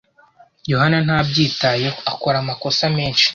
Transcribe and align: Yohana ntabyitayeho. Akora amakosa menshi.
Yohana 0.71 0.97
ntabyitayeho. 1.05 1.97
Akora 2.11 2.35
amakosa 2.43 2.83
menshi. 2.97 3.25